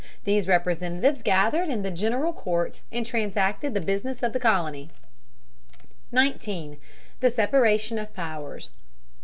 [0.23, 4.89] These representatives gathered in the General Court and transacted the business of the colony.
[6.11, 6.77] 19.
[7.19, 8.71] THE SEPARATION OF POWERS.